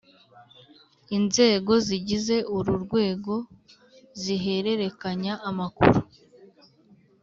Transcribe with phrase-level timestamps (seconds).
[1.17, 3.33] Inzego zigize uru rwego
[4.21, 5.99] zihererekanya amakuru